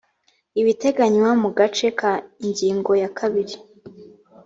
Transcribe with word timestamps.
ibiteganywa 0.61 1.29
mu 1.41 1.49
gace 1.57 1.87
ka 1.99 2.11
ingingo 2.45 2.91
ya 3.01 3.09
kabiri 3.17 3.55